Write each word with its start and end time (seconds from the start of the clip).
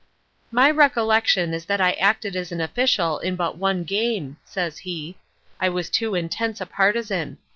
"My 0.49 0.71
recollection 0.71 1.53
is 1.53 1.65
that 1.65 1.79
I 1.79 1.91
acted 1.91 2.35
as 2.35 2.51
an 2.51 2.59
official 2.59 3.19
in 3.19 3.35
but 3.35 3.57
one 3.57 3.83
game," 3.83 4.37
says 4.43 4.79
he. 4.79 5.15
"I 5.59 5.69
was 5.69 5.91
too 5.91 6.15
intense 6.15 6.59
a 6.59 6.65
partisan. 6.65 7.37